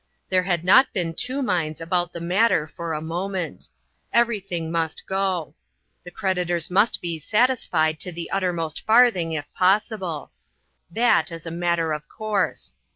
There 0.29 0.41
had 0.41 0.63
not 0.63 0.91
been 0.93 1.13
two 1.13 1.43
minds 1.43 1.79
about 1.79 2.11
the 2.11 2.19
matter 2.19 2.65
for 2.67 2.91
a 2.93 3.01
moment. 3.03 3.69
Everything 4.11 4.71
must 4.71 5.05
go; 5.05 5.53
the 6.03 6.09
creditors 6.09 6.71
must 6.71 7.01
be 7.01 7.19
satisfied 7.19 7.99
to 7.99 8.11
the 8.11 8.31
utter 8.31 8.51
most 8.51 8.81
farthing, 8.83 9.33
if 9.33 9.53
possible. 9.53 10.31
That, 10.89 11.31
as 11.31 11.45
a 11.45 11.51
matter 11.51 11.93
of 11.93 12.09
course. 12.09 12.73